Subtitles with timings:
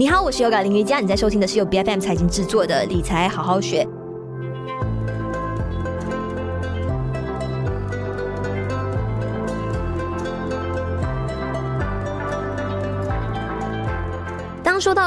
[0.00, 3.86] 你好，我是有感林瑜伽，你在收听的是由 BFM 财经制作的理财好好学。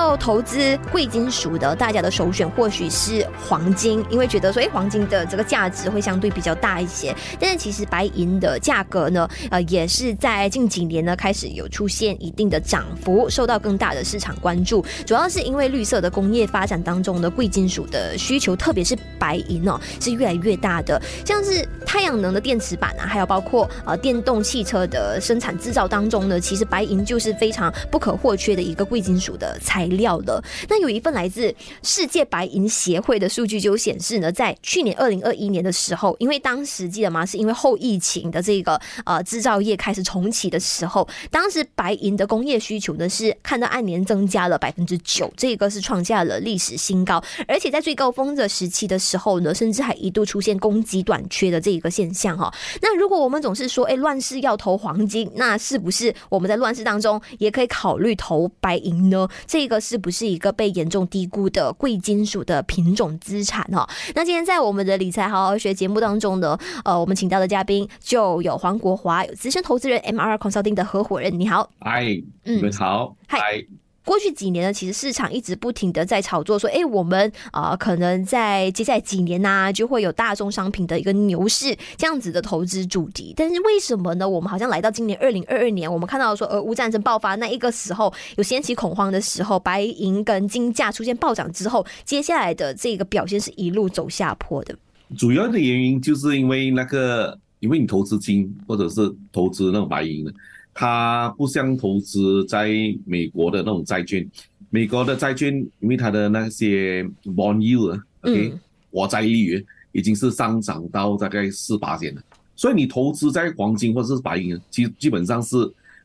[0.04, 7.16] 要投资贵金属的，大家的首选或许是黄金，因为觉得说，哎，黄金的这个价值会相对比较大一些。
[7.40, 14.84] 但是其实白银的价格呢，呃，也是在近几年呢开始有出现一定的涨幅，受到更大的市场关注。
[15.06, 21.02] 主要是因为绿色的工业发展当中的贵金属的需求，特别是白银哦，是越来越大的。
[21.26, 30.44] 像是太阳能的电池板啊，还有包括呃电动汽车的生产制造当中呢，其实白银就是非常不可或缺的一个贵金属的材料料了。
[30.70, 37.26] 那有一份来自世界白银协会的数据就显示呢，在去年二零二一年的时候，因为当时记得吗？
[37.26, 47.24] 是因为后疫情的这个呃制造业开始重启的时候，当时白银的工业需求呢是看到按年增加了百分之九，这个是创下了历史新高。
[47.48, 52.54] 而且在最高峰的时期的时候呢，甚至还一度出现供给短缺的这一个现象哈。
[52.82, 59.28] 那如果我们总是说，哎，乱世要投黄金，那是不是我们在乱世当中也可以考虑投白银呢？
[59.48, 63.88] 这个是不是一个被严重低估的贵金属的品种资产哈？
[64.16, 72.06] 那今天在我们的理财好好学节目当中呢，呃，我们请到的嘉宾就有黄国华，有资深投资人 MR Consulting 的合伙人，你好，嗨，
[72.46, 73.66] 你们好，嗨。
[74.06, 83.34] 过去几年呢，其实市场一直不停的在炒作，说，哎，我们啊、呃，可能在接下来几年呐、啊，就会有大宗商品的一个牛市这样子的投资主题。
[83.36, 84.28] 但是为什么呢？
[84.28, 94.76] 我们好像来到今年二零二二年，我们看到说，俄乌战争爆发那一个时候，有掀起恐慌的时候，白银跟金价出现暴涨之后，接下来的这个表现是一路走下坡的。
[95.18, 100.34] 主要的原因就是因为那个，因为你投资金或者是投资那种白银的。
[100.74, 102.70] 它不像投资在
[103.06, 104.28] 美国的那种债券，
[104.72, 112.22] 美国的债券因为它的那些 bond yield，OK，、嗯、国债利率已经是上涨到大概四八线了，
[112.56, 115.56] 所以你投资在黄金或者是白银，基基本上是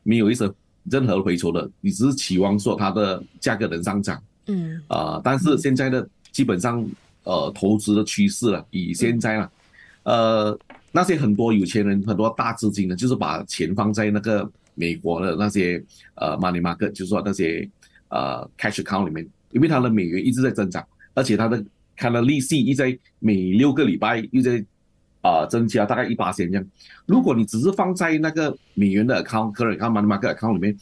[0.03, 0.47] 没有一些
[0.83, 6.87] 任何回酬的，你只是期望说它的价格能上涨，嗯，啊、呃，但是现在的基本上
[7.23, 9.51] 呃投资的趋势了，以现在了，
[10.03, 10.59] 呃。
[10.91, 15.83] 那些很多有钱人，很多大资金呢，就是把钱放在那个美国的那些
[16.15, 17.69] 呃 money market，就是说那些
[18.09, 21.63] 呃 cash account 里面，因为它的美元一直在增长，而且它的
[21.95, 24.57] 它的利息一直在每六个礼拜又在
[25.21, 26.65] 啊、呃、增加大概一八千这样。
[27.05, 30.75] 如果你只是放在那个美元的 account，个人 account money market account 里面，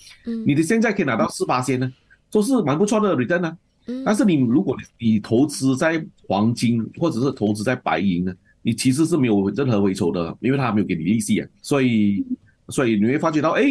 [0.46, 1.92] 你的现在可以拿到四八千呢，
[2.32, 3.58] 都是蛮不错的 return 呢。
[4.06, 8.34] 但是你如果你投资在黄金或者是投资在白银呢？
[8.68, 12.22] 你其实是没有任何回酬的，因为他没有给你利息啊，所以，
[12.68, 13.64] 所以你会发觉到，哎，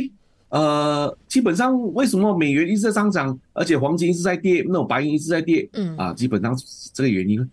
[0.49, 7.47] 呃，基本上为什么美元一直在上涨，而且黄金一直在跌，那种白银一直在跌，嗯，啊，基本上是这个原因，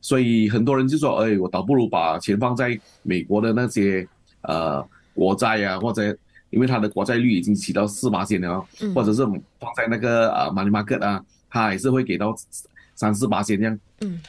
[0.00, 4.04] 所以很多人就说，哎，我倒不如把钱放在美国的那些
[4.40, 4.84] 呃
[5.14, 6.02] 国债啊，或者
[6.50, 12.34] 因为它的国债率已经起到四八线了，或者是放在那个呃 money market 啊，它还是会给到
[12.96, 14.20] 三四八线这样，嗯，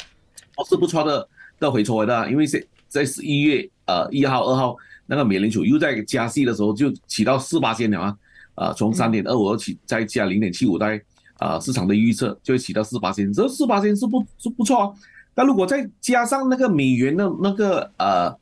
[0.55, 1.27] 都是不错的。
[1.59, 4.75] 的回抽的，因为是在十一月呃一号二号
[5.05, 8.17] 那个美联储又在加息的时候就起到四八线了啊，
[8.55, 11.01] 呃从三点二五起再加零点七五代
[11.37, 14.91] 啊市场的预测就会起到四八线，这四八线是不是不错啊？
[15.33, 18.35] 但如果再加上那个美元的那个呃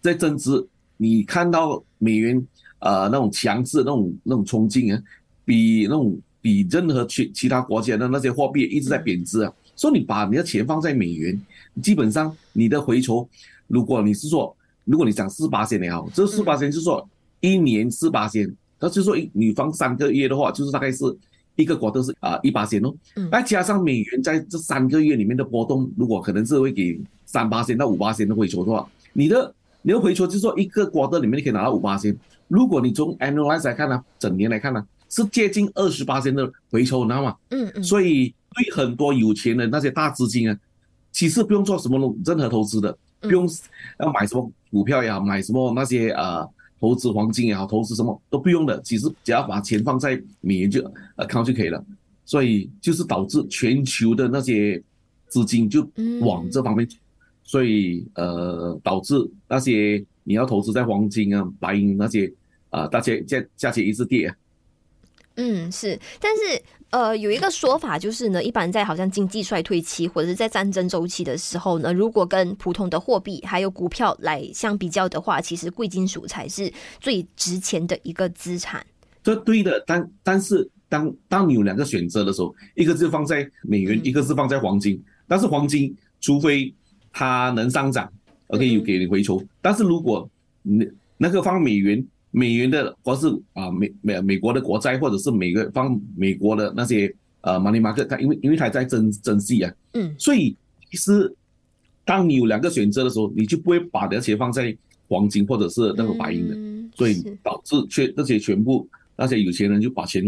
[0.00, 2.46] 在增值，你看到美元
[2.78, 5.02] 呃那种强势那种那种冲劲啊，
[5.44, 9.52] 比那种比任何其其他国家的那些货币一直在贬值啊。
[9.74, 11.36] 所以你把你的钱放在美元，
[11.82, 13.28] 基本上你的回酬，
[13.66, 17.08] 如果你是说，如果你讲四八仙也好，这四八仙就是说
[17.40, 18.48] 一年四八仙，
[18.78, 21.04] 那就是说你放三个月的话，就是大概是
[21.56, 22.94] 一个国都是啊一八仙哦，
[23.30, 32.16] 那加上美元在这三个月里面的波动，如果可能是会给三八仙到五八仙的回酬的话，你的你的回酬就是说一个国的里面你可以拿到五八仙，
[32.48, 37.36] 如果你从 annualize 来看呢，整年来看呢，是接近二十八仙的回酬，你知道吗？
[37.50, 38.34] 嗯嗯，所以。
[38.56, 40.56] 对很多有钱的那些大资金啊，
[41.14, 43.48] 其实不用做什么任何投资的，不用
[44.00, 46.44] 要买什么股票也好，买什么那些呃
[46.80, 50.82] 投资黄金也好，投资什么都不用的，其实只要把钱放在美元就
[51.16, 51.82] account 就可以了。
[52.24, 54.82] 所以就是导致全球的那些
[55.28, 55.88] 资金就
[56.20, 56.86] 往这方面，
[57.44, 59.14] 所以呃导致
[59.46, 62.30] 那些你要投资在黄金啊、白银那些
[62.70, 64.34] 啊，大家价价钱一直跌。
[65.36, 66.60] 嗯，是，但是。
[66.94, 78.86] 呃，有一个说法就是呢，一般在好像经济衰退期或者是在战争周期的时候呢，如果跟普通的货币还有股票来相比较的话，其实贵金属才是最值钱的一个资产。
[79.24, 85.02] 这对的，但但是当当你有两个选择的时候，一个是放在美元，一个是放在黄金。
[85.26, 86.72] 但是黄金，除非
[87.12, 88.08] 它能上涨
[88.46, 89.42] ，OK 有给你回抽。
[89.60, 90.30] 但是如果
[90.62, 90.86] 那
[91.16, 92.06] 那个放美元，
[92.36, 100.56] 美元的或是啊美美美国的国债，或者是每个放美国的那些呃 money market，它因为因为它在增增息啊，嗯，所以
[100.90, 101.32] 其实
[102.04, 104.76] 当你有两个选择的时候，你就不会把那些放在
[105.08, 108.84] 黄金或者是那个白银的，所以导致全那些全部
[109.16, 110.20] 那些有钱人就把钱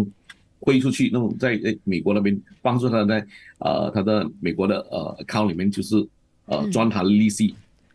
[0.61, 3.27] 汇出去，那种在在美国那边帮助他在
[3.59, 5.97] 呃他的美国的呃 account 里面就是
[6.45, 7.53] 呃赚他的利息，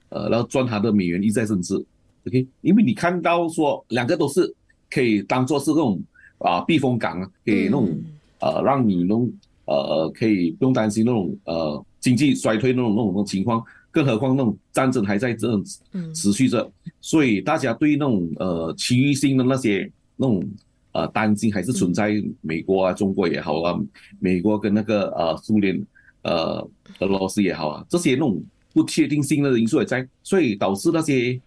[0.09, 1.81] 呃然后赚他的美元一再升值。
[2.27, 4.53] OK，因为你看到说两个都是
[4.91, 5.99] 可以当做是那种
[6.37, 7.89] 啊避风港啊，给那种
[8.39, 9.31] 呃让你那种
[9.65, 15.63] 呃可以不用担心那种呃经济衰退那种那种情况，更何况那种战争还在这种
[16.13, 20.43] 持续着，所以大家对那种呃区域性的那些那种
[20.91, 23.79] 呃担心还是存在，美国啊、中国也好啊，
[24.19, 25.81] 美国跟那个呃苏联
[26.21, 26.67] 呃
[26.99, 31.41] 俄罗斯也好啊，这些那种不确定性的因素也在，所以导致那些。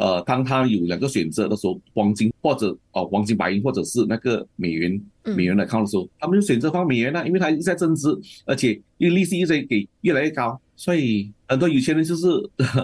[0.00, 8.08] 呃，当他有两个选择的时候，黄金或者哦黄金白银，或者是那个美元美元来看的时候，他们就选择放美元了，因为它一直在增值，
[8.46, 12.26] 而且因为利息一直在给越来越高，所以很多有钱人就是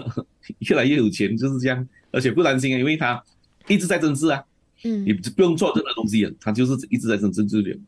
[0.69, 3.19] 越来越有钱，就是这样，而且不担心啊，因为他
[3.67, 4.43] 一直在增值啊，
[4.83, 7.81] 嗯，你不用做任何东西啊，他就是一直在增值这里。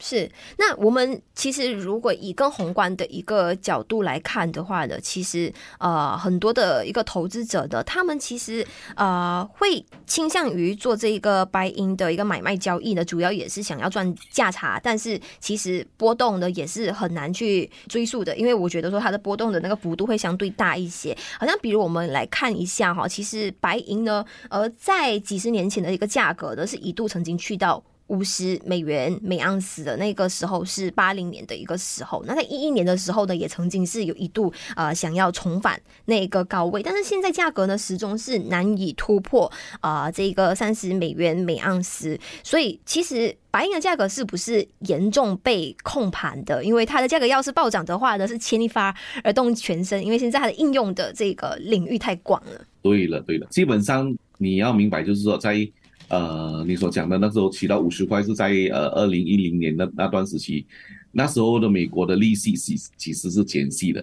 [0.00, 8.64] 是，那我们其实如果以更宏观的一个角度来看的话呢，其实呃很多的一个投资者的，他们其实
[8.94, 21.16] 呃会倾向于做这一个白银的一个买卖交易呢，主要也是想要赚价差，但是其实波动呢也是很难去追溯的，因为我觉得说它的波动的那个幅度会相对大一些。
[21.40, 27.82] 好像比如我们来看一下哈，其实白银呢，呃在几十年前的一个价格呢，是一度曾经去到。
[28.08, 39.50] 五十美元每盎司的那个时候是八零年的一个时候，那在一一年的时候呢，也曾经是有一度呃想要重返那个高位，但是现在价格呢始终是难以突破
[39.80, 46.64] 啊、这个三十美元每盎司，所以其实白银的价格是不是严重被控盘的？
[46.64, 52.64] 因为它的价格要是暴涨的话呢，是牵一发而动全身，因为现在它的应用的这个领域太广了。
[52.82, 55.68] 对了对了，基本上你要明白就是说在。
[56.08, 60.64] 呃，你所讲的那时候起到五十块是在呃二零一零年的那段时期，
[61.12, 64.02] 那时候的美国的利息其其实是减息的，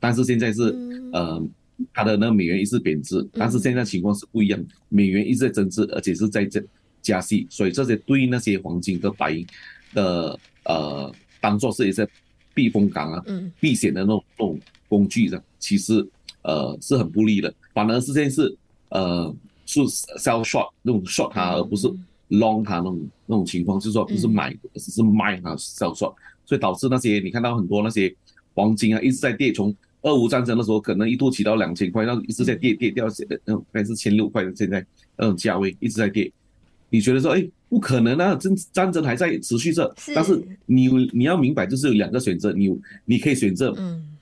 [0.00, 0.62] 但是现在是
[1.12, 1.42] 呃
[1.92, 6.62] 它的那个美元一直贬值，但是现在情况是不一样，美元一直在增值，而且是在这
[7.02, 9.46] 加息，所以这些对那些黄金和白银
[9.92, 12.08] 的呃当做是一些
[12.54, 13.22] 避风港啊、
[13.60, 14.58] 避险的那种那种
[14.88, 16.06] 工具的，其实
[16.42, 18.56] 呃是很不利的，反而是现在是
[18.88, 19.34] 呃。
[19.72, 19.80] 是
[20.18, 21.86] sell short 那种 short 它，而不是
[22.30, 26.14] long 它那种那种情况，就是说不是买，只是卖它 sell short，
[26.44, 28.14] 所以导致那些你看到很多那些
[28.54, 34.84] 黄金啊一直在跌，从俄乌战争的时候可能一度起到两千块，然后一直在跌跌掉，现在那种还是千六块的现在
[35.16, 36.30] 那种价位一直在跌，
[36.90, 43.74] 你觉得说哎不可能啊，战战争还在持续着，但是你你要明白就是有两个选择，你你可以选择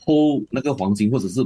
[0.04, 1.44] hold 那个黄金或者是。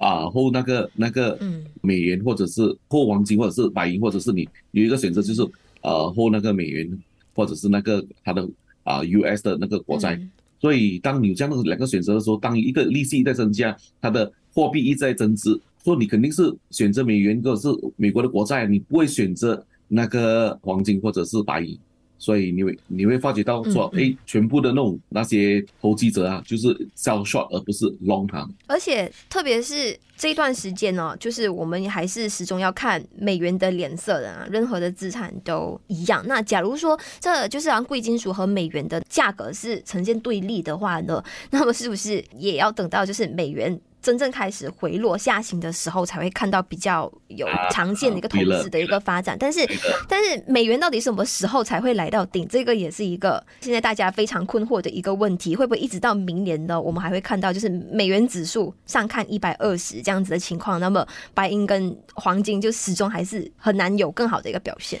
[0.00, 1.38] 啊，或那个那个
[1.82, 5.46] 美元，或者是或黄金，或者是白银，或者是你有一个选择，就是
[5.82, 6.90] 呃，或那个美元，
[7.34, 8.48] 或者是那个它的
[8.82, 10.18] 啊 US 的那个国债。
[10.58, 21.78] 所以，当你有这样的两个选择的时候，当一个利息在增加，它的货币一直在增值，所以你肯定是选择美元或者是美国的国债，你不会选择那个黄金或者是白银。
[22.20, 28.46] 所以你会你会发觉到说，哎，全部的那种那些投机者啊，就是 sell short 而不是 long 它。
[28.66, 36.22] 而且特别是这一段时间呢，就是我们还是始终要看美元的脸色的啊，任何的资产都一样。
[36.28, 49.36] 那假如说这就是让贵金属和美元的价格是呈现对立的话呢，那么是不是也要等到就是美元真正开始回落下行的时候，才会看到比较有常见的一个投资的一个发展。
[49.38, 49.60] 但是，
[50.08, 52.48] 但是美元到底什么时候才会来到顶？
[52.48, 55.54] 这个也是一个现在大家非常困惑的一个问题。
[55.54, 56.80] 会不会一直到明年呢？
[56.80, 60.80] 我们还会看到就是美元指数上看一百二十这样子的情况？
[60.80, 64.98] 那么白银跟黄金就始终还是很难有更好的一个表现。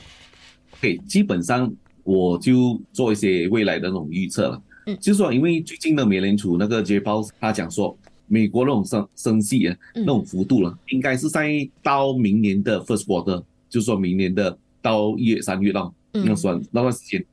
[0.80, 1.72] 对，基本上
[2.04, 4.62] 我就做一些未来的那种预测了。
[4.86, 7.96] 嗯，就是说，因为最近的美联储那个 Jerome Powell 他讲说。
[8.32, 17.24] 美国那种升升息啊，那种幅度了，应该是在到明年的 first quarter，就是说明年的到一月、三月到那算那段时间，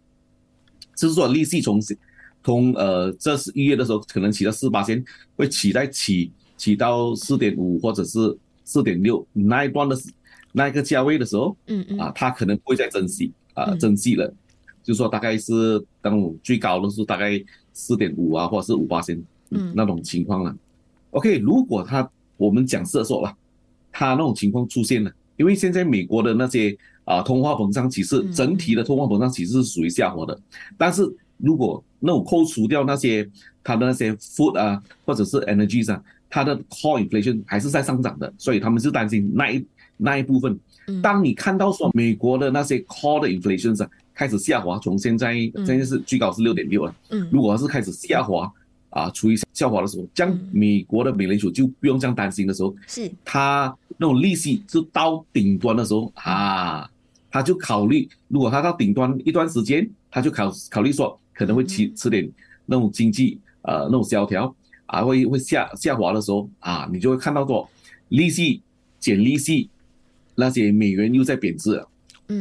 [0.95, 1.79] 就是说利息从
[2.43, 8.35] 从呃这是一月的时候可能起到四八千，会起在起起到四点五或者是
[8.65, 9.95] 四点六那一段的
[10.51, 14.33] 那一个价位的时候，嗯嗯，啊，它可能不会再增息啊增息了。
[14.81, 17.39] 就是说大概是当最高的是大概
[17.73, 20.57] 四点五啊，或者是五八千，嗯，那种情况了。
[21.11, 23.35] OK，如果他我们讲是说吧，
[23.91, 30.39] 他那种情况出现了，因为现在美国的那些啊通货膨胀其实整体的通货膨胀其实是属于下滑的，
[30.77, 31.03] 但是
[31.37, 33.27] 如果那种扣除掉那些
[33.63, 39.65] 它的那些 food 啊或者是 energy 上，它的 core inflation 还是在上涨的，所以他们是担心那一
[39.97, 40.59] 那一部分。
[41.01, 45.33] 当你看到说美国的那些 core 的 inflation 上开始下滑，从现在
[45.65, 48.51] 现在是最高是六点六了，嗯，如果是开始下滑
[48.89, 53.11] 啊，处于下滑的时候，这样美国的美联储就不用这样担心的时候，是。
[53.23, 56.89] 它那种利息就到顶端的时候啊，
[57.29, 62.29] 他就考虑，如果他到顶端一段时间，他就考考虑说可能会吃吃点
[62.65, 67.67] 那种经济呃那种萧条啊，会会下下滑的时候啊，你就会看到说
[68.09, 68.61] 利息
[68.99, 69.69] 减利息。
[70.39, 71.73] 那些美元又在贬值。
[71.73, 71.89] 了，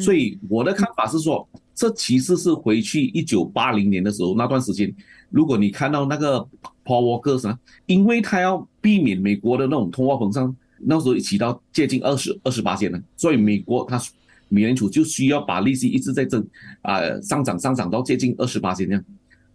[0.02, 4.94] 所以我的看法是说，这其实是回去一九八零年的时候那段时间，
[5.30, 6.38] 如果你看到那个
[6.84, 14.00] Paul Volcker 啊，因为他要避免美国的那种通货膨胀，那时候起到接近二十二十八线了，所以美国它
[14.48, 16.46] 美联储就需要把利息一直在增
[16.82, 19.04] 啊上涨上涨到接近二十八线这样，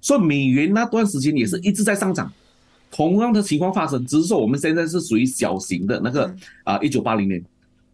[0.02, 2.32] 所以美元那段时间也是一直在上涨，
[2.92, 6.36] 同样的情况发生，只是说我们现在是属于小型的那个
[6.66, 7.42] 啊一九八零年。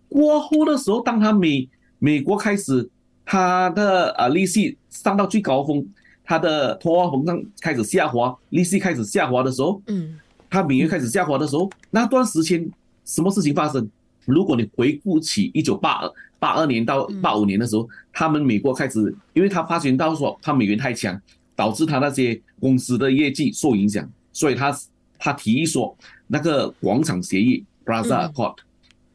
[0.10, 1.70] 过后的时候，当他美
[2.00, 2.90] 美国开始
[3.26, 5.86] 它的啊利息上到最高峰，
[6.28, 10.20] 他的通货膨胀开始下滑，利息开始下滑的时候，嗯，
[10.50, 12.70] 他美元开始下滑的时候，那段时间
[13.06, 13.90] 什么事情发生？
[14.26, 21.18] 如果你回顾起一九八二八二年到八五年的时候，他们美国开始，因为他发现到说他美元太强，
[21.56, 24.78] 导致他那些公司的业绩受影响，所以他
[25.18, 25.96] 他提议说
[26.28, 28.58] 那个广场协议 Plaza Accord。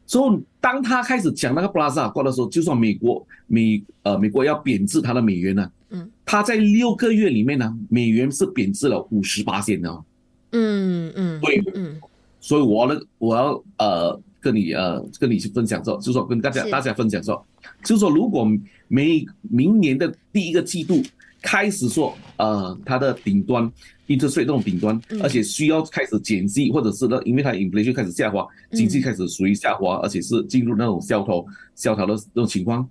[0.07, 10.05] 所以，当他开始讲那个布拉萨尔过的时候，就算美国美呃美国要贬值他的美元呢，嗯，他在六个月里面呢，美元是贬值了五十八线的，
[10.53, 12.01] 嗯嗯，对，嗯，
[12.41, 17.45] 所以我呢，我要呃跟你呃跟你去分享说，就是说跟大家大家分享说，
[17.85, 18.47] 就是说如果
[18.89, 21.03] 每明年的第一个季度。
[21.45, 23.69] 开始说，呃，它的顶端
[24.07, 32.89] ，interest rate 这种顶端，而且需要开始减息，或者是呢，因为它 inflation 开始下滑，经济开始属于下滑，而且是进入那种萧条、萧条的那种情况，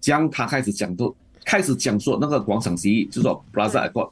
[0.00, 4.10] 将它开始讲都开始讲说那个广场协议，就是说 Plaza Accord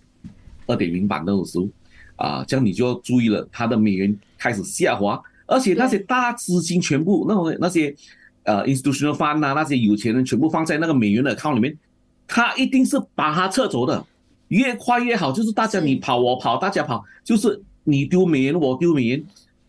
[0.66, 1.68] 二点零版那种时候，
[2.16, 7.94] 啊，这样你就要注意了，它的美元开始下滑，而且那些大资金全部那种那些
[8.44, 11.76] 呃 institutional fund 啊，那些有钱人全部放在那个美元的 account 里面。
[12.32, 14.06] 他一定是把它撤走的，
[14.46, 15.32] 越快越好。
[15.32, 19.24] 就是大家你跑我跑，大家跑，就是你丢美元我丢美元，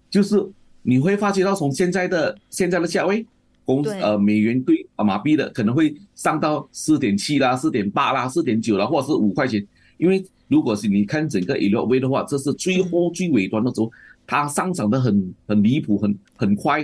[0.07, 0.47] 就是
[0.83, 3.25] 你会发觉到从现在的现在的价位，
[3.65, 9.65] 公呃美元兑马币的可能会上到四点七啦、四点八啦、四点九啦，或者是五块钱。
[9.97, 13.91] 因为如果是你看整个 Elliott Wave 的话，这是最后最尾端的时候，
[14.25, 16.79] 它上涨的很很离谱，很很快，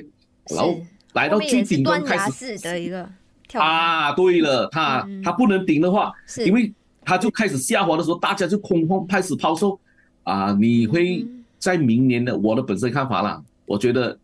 [0.49, 0.79] 然后
[1.13, 3.09] 来到最顶端开始的一个。
[3.53, 6.11] 啊，对了，它它不能顶的话，
[6.45, 6.71] 因为
[7.03, 9.79] 它就开始下滑的时候，大家就恐慌，开始抛售。
[10.23, 11.25] 啊，你会
[11.57, 14.19] 在明年的我的本身看法啦，我觉得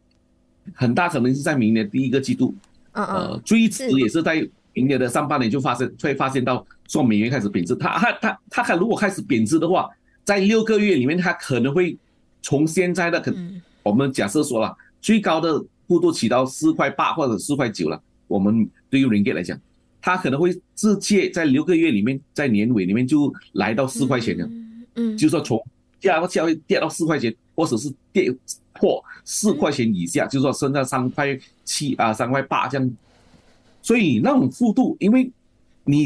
[0.74, 2.54] 很大可能是在明年第一个季度，
[2.94, 7.76] 呃，最迟也是在明年的上半年就发生，会发现到说美元开始贬值。
[7.76, 9.90] 它它它它它如果开始贬值的话，
[10.24, 11.98] 在六个月里面，它可能会
[12.42, 13.34] 从现在的可，
[13.84, 18.70] 我们假设说了最高的幅度起到四块八或者四块九了，我们。
[18.94, 19.60] 对于 Ringgit 来讲，
[20.04, 24.48] 它可能会直接在六个月里面，在年尾里面就来到四块钱了。
[24.94, 25.60] 嗯，就是说从
[26.04, 28.34] 价个价位跌到四块钱，或者是跌
[28.74, 32.92] 破四块钱以下，就是说剩下三块七啊，三块八这样。
[33.82, 35.32] 所以那种幅度，因为
[35.86, 36.06] 你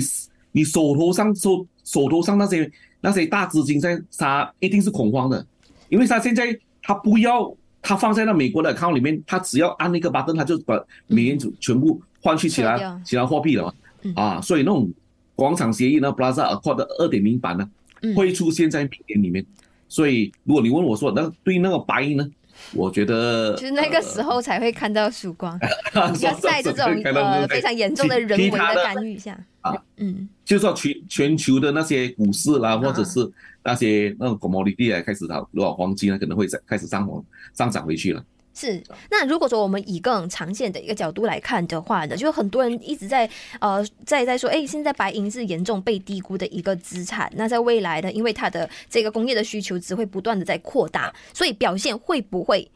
[0.52, 5.46] 你手头上手手头上那些那些大资金在，它一定是恐慌的，
[5.90, 12.02] 因为他现在他不要他放在那美国的 account 里面，他只要按那个 button，它就把美元全部。
[12.20, 13.74] 换去其他其他货币了嘛？
[14.16, 14.92] 啊，所以那种
[15.36, 17.70] 广场协议呢，Plaza Accord 的二点零版呢，
[18.16, 19.46] 会出现在明年里面。
[19.88, 22.30] 所以如果你问我说，那对那个白银呢，
[22.74, 25.60] 我觉得就是那个时候才会看到曙光。
[26.22, 33.20] 要在这种呃非常严重的人为的干预下啊，嗯，就是说全全球的那些股市啦，或者是
[33.64, 38.24] 那些那种 commodity 啊，开始炒如果黄金呢，可能会再开始上涨上涨回去了。
[38.60, 47.32] 是，那如果说我们以更长线的一个角度来看的话呢，就很多人一直在呃在在说，哎，现在白银是严重被低估的一个资产。
[47.36, 52.68] 那在未来呢，因为它的这个工业的需求只会不断的在扩大，所以表现会不会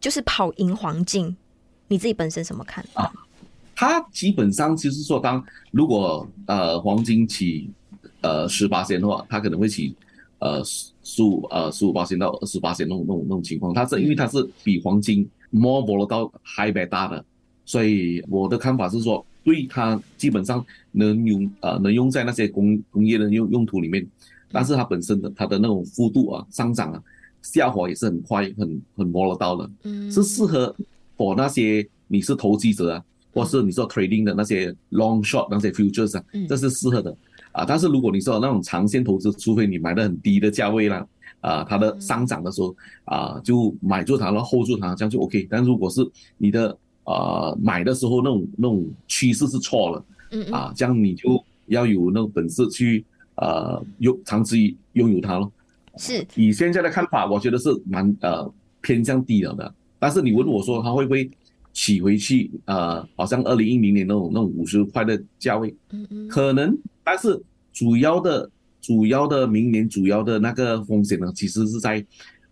[0.00, 1.36] 就是跑赢黄金？
[1.88, 3.12] 你自己本身怎么看啊？
[3.76, 7.70] 它基本上就是说，当如果呃黄金起
[8.22, 9.94] 呃十八仙的话，它可能会起
[10.38, 13.72] 呃十五呃十五八千到二十八千那种那种那种情况。
[13.72, 17.24] 它是因为它是比黄金 more volatile high beta 的，
[17.64, 24.06] 所以我的看法是说，对它基本上能用呃能用在那些工工业的用用途里面，
[24.52, 27.02] 但是它本身的它的那种幅度啊上涨啊
[27.42, 30.74] 下滑也是很快很很 volatile 的，嗯，是适合
[31.16, 33.04] for 那些你是投机者啊。
[33.30, 37.14] 或是你做 trading 的那些 long short 那些 futures 啊，这是适合的
[37.58, 37.64] 啊。
[37.66, 41.06] 但是如果你说那种长线投资，除非你买的很低的价位啦，
[41.40, 42.74] 啊，它的上涨的时候
[43.04, 45.46] 啊，就买住它，然后 hold 住它，这样就 OK。
[45.50, 46.00] 但如果是
[46.36, 55.52] 你的呃买的时候那种那种趋势是错了，嗯啊，这样你就要有那种本事去呃拥长期拥有它咯。
[55.96, 56.26] 是。
[56.36, 58.50] 以现在的看法，我觉得是蛮呃
[58.80, 59.74] 偏向低了的。
[59.98, 61.28] 但是你问我说它会不会？
[61.74, 65.72] 起回去，呃，好像二零一零年那种那种五十块的价位，
[66.28, 66.76] 可能，
[67.08, 67.40] 但是
[67.72, 68.50] 主要的、
[68.82, 72.04] 主要的明年主要的那个风险呢，其实是在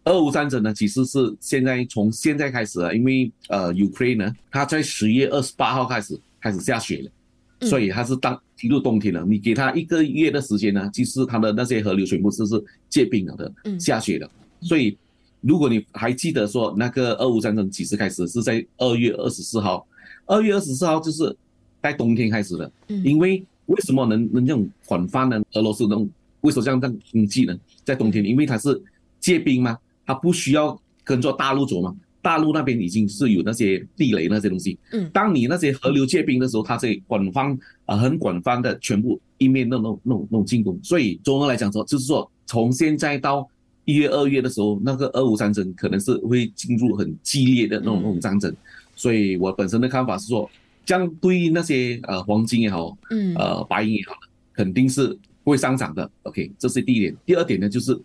[0.04, 14.30] 俄乌战争呢，其实是现在从现在开始啊，因为呃，Ukraine 呢，它在十月二十八号开始开始下雪了，所以它是当进入冬天了，你给它一个月的时间呢，其实它的那些河流全部是是结冰了的，下雪了，
[14.62, 14.96] 所以。
[15.42, 18.26] 如果你还记得说那个俄乌战争几时开始？
[18.26, 19.86] 是在二月二十四号。
[20.25, 21.36] 二月二十四号就是
[21.80, 22.72] 在冬天开始的。
[23.04, 25.40] 因为为什么能能这种广泛呢？
[25.52, 26.08] 俄罗斯能
[26.40, 27.56] 为什么这样这样经济呢？
[27.85, 28.80] 在冬天，因为它是
[29.20, 31.94] 结冰嘛，它不需要跟着大陆走嘛。
[32.23, 34.78] 大陆那边已经是有那些地雷那些东西。
[34.92, 35.08] 嗯。
[35.12, 40.78] 当你那些河流结冰的时候，它是广泛啊很广泛的全部一面的那种那种那种进攻。
[40.82, 43.49] 所以综合来讲说，就是说从现在到。
[43.88, 48.56] 一月、二月的时候，那个俄乌战争可能是会进入很激烈的那种那种战争，嗯、
[48.96, 50.50] 所以我本身的看法是说，
[50.87, 54.14] 这样对于那些呃黄金也好，嗯，呃白银也好，
[54.55, 55.14] 肯定是
[55.45, 56.11] 会上涨的。
[56.23, 57.14] OK，这是第一点。
[57.27, 58.01] 第二点呢，就是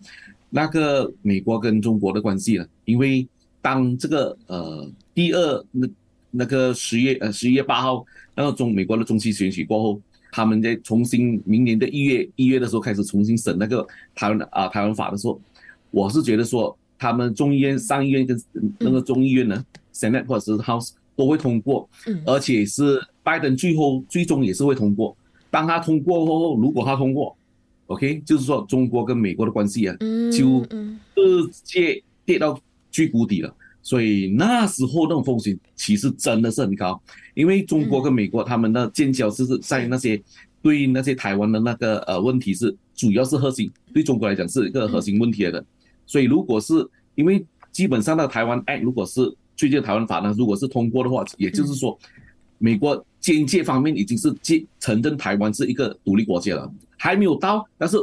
[0.49, 3.25] 那个美国跟中国的关系了，因为
[3.61, 5.87] 当这个呃第二那
[6.31, 15.39] 那个十月呃十一月八号，那个中美国的中期选举过后，他们在重新明年的一月一月的时候开始重新审那个台湾啊、呃、台湾法的时候。
[15.93, 18.41] 我是觉得说，他们众议院、上议院跟
[18.79, 25.15] 那个众议院呢、嗯、，Senate 或者是 House 都会通过，嗯，而且是拜登最后最终也是会通过。
[25.49, 27.35] 当他通过后，如果他通过
[27.87, 29.95] ，OK，就是说中国跟美国的关系啊，
[30.31, 33.53] 就直接跌到最谷底了。
[33.83, 37.01] 所以那时候那种风险其实真的是很高，
[37.33, 40.21] 因为中国跟美国他们的建交是在那些
[40.61, 45.65] 对于那些台湾的那个呃问题是主要是核心，对中国来讲是一个核心问题来的。
[46.05, 49.21] 所以，如果是因为基本上的台湾 Act，如果是
[49.61, 51.95] 最近台湾法呢，如果是通过的话，也就是说，
[52.57, 57.95] 美国边界方面已经是接承认台湾是一个独立国家了，还没有到，但是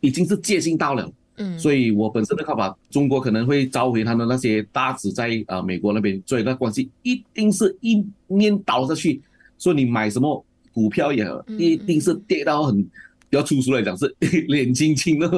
[0.00, 1.10] 已经是接近到了。
[1.38, 9.18] 嗯，所以我本身的看法，中国可能会召回他的那些大使在啊美国那边，所以那关系一定是一面倒下去，
[9.56, 10.44] 所以你买什么
[10.74, 12.86] 股票也一定是跌到很。
[13.30, 14.14] 要出书来讲是
[14.48, 15.28] 脸青青的，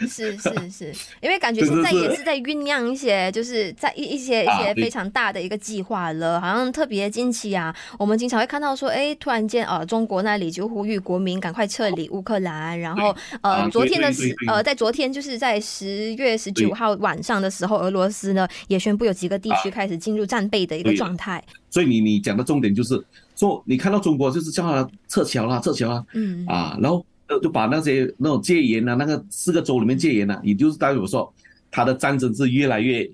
[0.00, 21.42] 是是是，因为感觉现在也是在酝酿一些，就是在一一些一些非常大的一个计划了，好像特别近期啊，我们经常会看到说，哎，突然间呃，中国那里就呼吁国民赶快撤离乌克兰，然后呃，昨天的时呃，在昨天就是在十月十九号晚上的时候，俄罗斯呢也宣布有几个地区开始进入战备的一个状态。
[21.70, 23.02] 所以你你讲的重点就是
[23.36, 26.44] 说，你看到中国就是叫他撤侨啦，撤侨啊，嗯。
[26.46, 27.04] 啊，然后。
[27.38, 31.32] 就把那些那种戒严啊，那个四个州里面戒严啊，也就是代表说，
[31.70, 33.08] 他的战争是越来越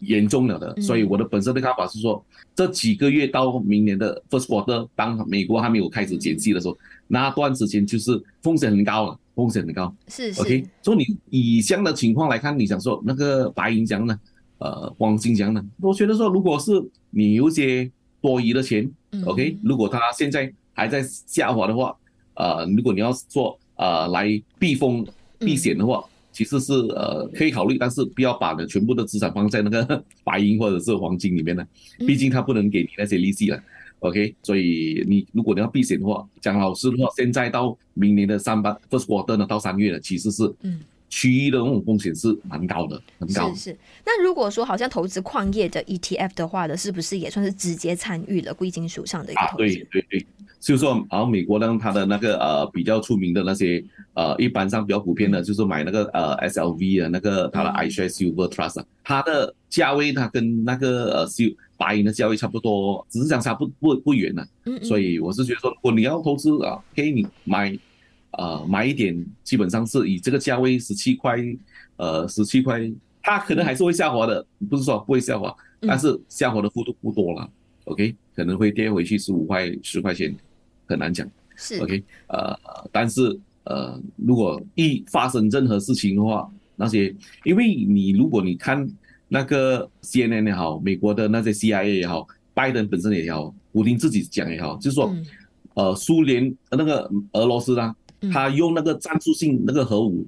[0.00, 0.80] 严重了的。
[0.80, 9.92] 所以我的本身的看法是说，这几个月到明年的 first quarter，当美国还没有开始减息的时候，那段时间就是风险很高了，风险很高。
[10.06, 10.40] 是是。
[10.40, 14.20] OK，所以你以这样的情况来看，你想说那个白银讲呢，
[14.58, 15.64] 呃，黄金讲呢？
[15.80, 16.72] 我觉得说，如果是
[17.10, 17.90] 你有些
[18.20, 18.88] 多余的钱
[19.24, 21.96] ，OK，如果他现在还在下滑的话。
[22.38, 25.04] 呃，如果你要做呃来避风
[25.40, 31.66] 避险的话，其实是呃可以考虑，但是不要把的全部的资产放在那个 白银或者是黄金里面呢，
[32.06, 33.60] 毕竟它不能给你那些利息了。
[34.00, 43.52] OK，所以你如果你要避险的话，讲老实的话，现在到明年的三八 first quarter 呢，到三月了，其实是嗯区域的那种风险是蛮高的，很高。
[43.54, 43.78] 是是。
[44.06, 49.64] 那如果说好像投资矿业的 ETF 的话呢，是不是也算是直接参与了贵金属上的一个投资？
[49.64, 50.26] 啊，对对对。
[50.60, 53.82] 就是说，然后美国呢，它的那个呃比较出名的那些
[54.14, 58.86] 呃，一般上比较普遍的，就是买那个呃 SLV 的那个它的 iShares Silver Trust，啊。
[59.04, 61.28] 它的价位它跟那个呃
[61.76, 64.46] 白银的价位差不多，只是相差不不不远了。
[64.82, 67.78] 所以我是觉得说，如果你要投资啊，给你买
[68.32, 71.36] 呃买一点，基本上是以这个价位十七块，
[71.96, 72.90] 呃十七块，
[73.22, 77.48] 它可能还是会下滑的，不是说不会下滑，但是下滑的幅度不多了。
[77.84, 80.34] OK，可能会跌回去十五块十块钱，
[80.88, 81.28] 很难讲。
[81.56, 82.56] 是 OK，呃，
[82.90, 88.88] 但是呃，如果一发生任何事情的话，那些，因为你如果你看
[89.26, 95.26] 那个 CNN 也好，美国的那些 CIA 也好，拜登本身也好，普丁自己讲也好，就是说，嗯、
[95.74, 97.94] 呃，苏联那个俄罗斯啊，
[98.32, 100.26] 他用那个战术性那个核武，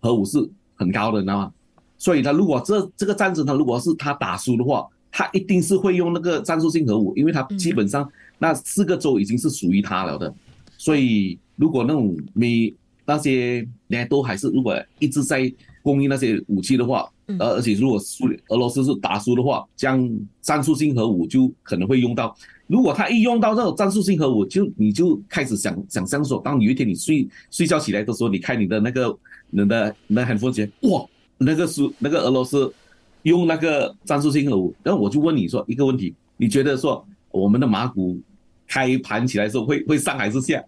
[0.00, 0.38] 核武是
[0.74, 1.52] 很高的，你知道吗？
[1.96, 8.10] 所以他如果这这个战争他如果是他打输的话，他一定是会用那个战术性核武，因为他基本上
[8.42, 10.34] 那四个州已经是属于他了的。
[10.76, 12.74] 所以，如果那种美
[13.04, 22.36] 那些呢都还是如果一直在供应那些武器的话，而而且如果苏俄罗斯是打输的话，将战术性核武就可能会用到。
[22.66, 29.16] 如果他一用到这种战术性核武，就你就开始想想象说，当有一天你睡睡觉起来的时候，你看你的那个
[29.50, 31.06] 你的那 handphone 前，哇，
[31.38, 32.72] 那个苏那个俄罗斯
[33.22, 38.20] 用那个战术性核武，然后我就问你说一个问题，你觉得说我们的马股？
[38.72, 40.64] 开盘起来的时候会会上还是下？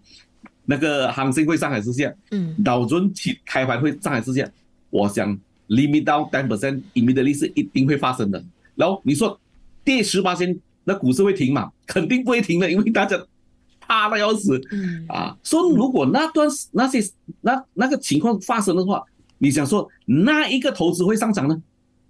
[0.67, 2.13] 那个行情会上还是下？
[2.33, 4.47] 嗯，道琼起开盘会上还是下？
[4.91, 5.39] 我想
[5.69, 8.45] limit 到 ten percent，immediately 是一定会发生的。
[8.75, 9.41] 然后你说
[9.83, 11.73] 跌十八仙，那股市会停嘛？
[11.87, 13.19] 肯定不会停的，因为大家
[13.81, 14.61] 怕的要死。
[14.71, 17.03] 嗯啊，说如果那段那些
[17.41, 19.03] 那那个情况发生的话，
[19.39, 21.63] 你想说那一个投资会上涨呢？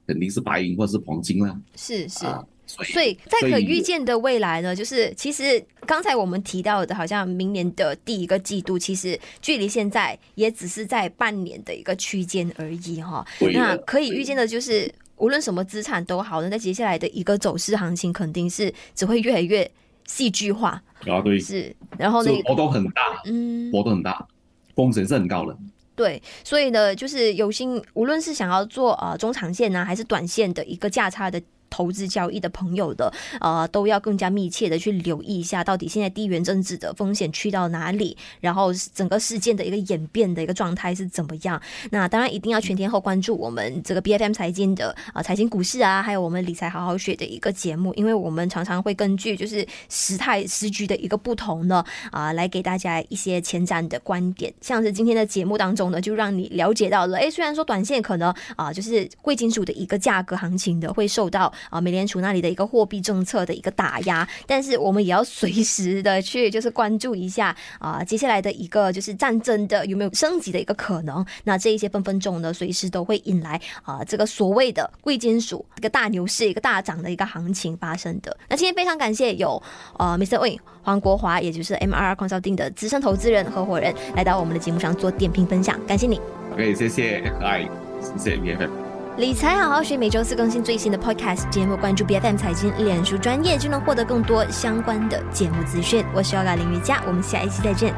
[0.09, 1.57] 肯定是白银或者是黄金啦。
[1.77, 2.27] 是是。
[2.27, 13.25] 啊所以在可预见的未来呢，就是其实刚才我们提到的，好像明年的第一个季度，其实距离现在也只是在半年的一个区间而已哈。
[13.53, 19.71] 那可以预见的就是，无论什么资产都好，那在接下来的一个走势行情，肯定是只会越来越
[20.07, 21.21] 戏剧化啊。
[21.21, 21.75] 对，是。
[21.99, 24.27] 然后呢，波动很大，嗯，波动很大，
[24.75, 25.57] 风险是很高的。
[25.95, 31.41] 对，所以呢，就是有心，无论是想要做呃中长线呢、啊，还是短线的一个价差的。
[31.75, 41.61] 投资交易的朋友的，呃，都要更加密切的去留意一下，到底现在地缘政治的风险去到哪里，然后整个事件的一个演变的一个状态是怎么样。
[41.91, 54.55] 那当然一定要全天候关注我们这个 BFM 财经的啊、呃、财经股市啊，还有我们理财好好学的一个节目，因为我们常常会根据就是时态时局的一个不同呢，啊、呃，来给大家一些前瞻的观点。
[54.61, 61.53] 像是今天的节目当中呢，就让你了解到了，诶，虽然说短线可能啊、就是贵金属的一个价格行情的会受到。
[61.71, 71.25] 啊，美联储那里的一个货币政策的一个打压，但是我们也要随时的去就是关注一下啊，接下来的一个就是战争的有没有升级的一个可能？
[71.45, 78.37] 那这一些分分钟呢，随时都会引来啊这个所谓的贵金属一个大牛市、一个大涨的一个行情发生的。
[78.49, 79.63] 那今天非常感谢有
[79.99, 80.39] 呃 Mr.
[80.39, 86.21] Win 黄国华，也就是 MRR Consulting 的资深投资人合伙人来到我们的节目上做点评分享，感谢你。
[86.53, 87.69] OK，谢谢，嗨，
[88.17, 88.84] 谢谢 FM。
[89.17, 96.05] 理财好好学，每周四更新最新的 Podcast 节目，关注 BFM 财经脸书专业就能获得更多相关的节目资讯。
[96.13, 97.95] 我是 Oga 林瑜伽，我们下一期再见。